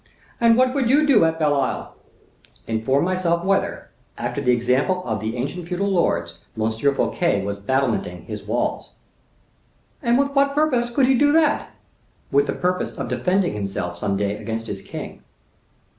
"And 0.39 0.57
what 0.57 0.73
would 0.73 0.89
you 0.89 1.05
do 1.05 1.25
at 1.25 1.37
Belle 1.37 1.61
Isle?" 1.61 1.95
"Inform 2.65 3.05
myself 3.05 3.45
whether, 3.45 3.91
after 4.17 4.41
the 4.41 4.51
example 4.51 5.03
of 5.05 5.19
the 5.19 5.37
ancient 5.37 5.67
feudal 5.67 5.89
lords, 5.91 6.39
M. 6.59 6.71
Fouquet 6.71 7.45
was 7.45 7.59
battlementing 7.59 8.23
his 8.23 8.41
walls." 8.41 8.89
"And 10.01 10.17
with 10.17 10.31
what 10.31 10.55
purpose 10.55 10.89
could 10.89 11.05
he 11.05 11.13
do 11.13 11.31
that?" 11.33 11.69
"With 12.31 12.47
the 12.47 12.53
purpose 12.53 12.93
of 12.93 13.09
defending 13.09 13.53
himself 13.53 13.95
someday 13.95 14.37
against 14.37 14.65
his 14.65 14.81
king." 14.81 15.21